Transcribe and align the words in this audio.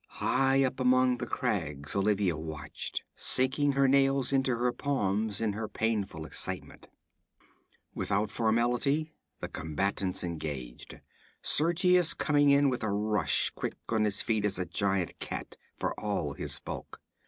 High 0.17 0.63
up 0.63 0.79
among 0.79 1.17
the 1.19 1.27
crags 1.27 1.95
Olivia 1.95 2.35
watched, 2.35 3.03
sinking 3.15 3.73
her 3.73 3.87
nails 3.87 4.33
into 4.33 4.49
her 4.55 4.71
palms 4.71 5.39
in 5.39 5.53
her 5.53 5.67
painful 5.67 6.25
excitement. 6.25 6.87
Without 7.93 8.31
formality 8.31 9.13
the 9.41 9.47
combatants 9.47 10.23
engaged, 10.23 11.01
Sergius 11.43 12.15
coming 12.15 12.49
in 12.49 12.67
with 12.67 12.81
a 12.81 12.89
rush, 12.89 13.51
quick 13.51 13.75
on 13.89 14.05
his 14.05 14.23
feet 14.23 14.43
as 14.43 14.57
a 14.57 14.65
giant 14.65 15.19
cat, 15.19 15.55
for 15.77 15.93
all 15.99 16.33
his 16.33 16.57
bulk. 16.59 16.99